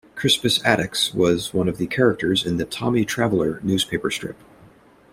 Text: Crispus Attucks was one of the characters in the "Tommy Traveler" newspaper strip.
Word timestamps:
Crispus 0.15 0.57
Attucks 0.65 1.13
was 1.13 1.53
one 1.53 1.69
of 1.69 1.77
the 1.77 1.85
characters 1.85 2.43
in 2.43 2.57
the 2.57 2.65
"Tommy 2.65 3.05
Traveler" 3.05 3.59
newspaper 3.61 4.09
strip. 4.09 4.35